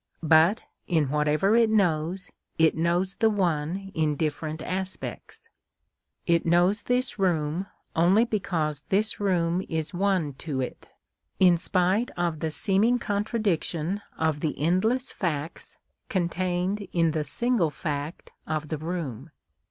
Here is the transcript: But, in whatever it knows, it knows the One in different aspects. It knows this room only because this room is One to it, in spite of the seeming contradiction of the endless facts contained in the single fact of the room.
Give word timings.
But, 0.23 0.63
in 0.87 1.11
whatever 1.11 1.55
it 1.55 1.69
knows, 1.69 2.31
it 2.57 2.75
knows 2.75 3.17
the 3.17 3.29
One 3.29 3.91
in 3.93 4.15
different 4.15 4.63
aspects. 4.63 5.47
It 6.25 6.43
knows 6.43 6.81
this 6.81 7.19
room 7.19 7.67
only 7.95 8.25
because 8.25 8.81
this 8.89 9.19
room 9.19 9.61
is 9.69 9.93
One 9.93 10.33
to 10.39 10.59
it, 10.59 10.89
in 11.39 11.55
spite 11.55 12.09
of 12.17 12.39
the 12.39 12.49
seeming 12.49 12.97
contradiction 12.97 14.01
of 14.17 14.39
the 14.39 14.57
endless 14.57 15.11
facts 15.11 15.77
contained 16.09 16.87
in 16.91 17.11
the 17.11 17.23
single 17.23 17.69
fact 17.69 18.31
of 18.47 18.69
the 18.69 18.79
room. 18.79 19.29